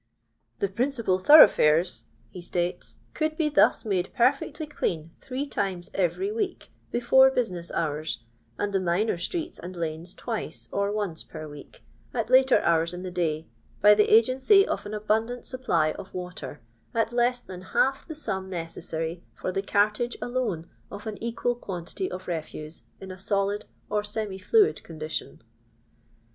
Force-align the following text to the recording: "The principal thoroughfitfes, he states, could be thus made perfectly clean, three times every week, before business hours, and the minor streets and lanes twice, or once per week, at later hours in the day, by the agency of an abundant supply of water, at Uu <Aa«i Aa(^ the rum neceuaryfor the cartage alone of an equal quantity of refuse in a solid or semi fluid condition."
"The 0.61 0.67
principal 0.67 1.19
thoroughfitfes, 1.19 2.05
he 2.31 2.41
states, 2.41 2.97
could 3.13 3.37
be 3.37 3.49
thus 3.49 3.85
made 3.85 4.11
perfectly 4.15 4.65
clean, 4.65 5.11
three 5.21 5.45
times 5.45 5.91
every 5.93 6.31
week, 6.31 6.71
before 6.91 7.29
business 7.29 7.71
hours, 7.71 8.17
and 8.57 8.73
the 8.73 8.79
minor 8.79 9.15
streets 9.19 9.59
and 9.59 9.75
lanes 9.75 10.15
twice, 10.15 10.67
or 10.71 10.91
once 10.91 11.21
per 11.21 11.47
week, 11.47 11.83
at 12.15 12.31
later 12.31 12.61
hours 12.63 12.95
in 12.95 13.03
the 13.03 13.11
day, 13.11 13.45
by 13.79 13.93
the 13.93 14.11
agency 14.11 14.67
of 14.67 14.87
an 14.87 14.95
abundant 14.95 15.45
supply 15.45 15.91
of 15.91 16.15
water, 16.15 16.61
at 16.95 17.11
Uu 17.11 17.19
<Aa«i 17.19 17.29
Aa(^ 17.29 17.45
the 18.07 18.31
rum 18.31 18.49
neceuaryfor 18.49 19.53
the 19.53 19.61
cartage 19.61 20.17
alone 20.19 20.67
of 20.89 21.05
an 21.05 21.23
equal 21.23 21.53
quantity 21.53 22.09
of 22.09 22.27
refuse 22.27 22.81
in 22.99 23.11
a 23.11 23.19
solid 23.19 23.65
or 23.87 24.03
semi 24.03 24.39
fluid 24.39 24.81
condition." 24.81 25.43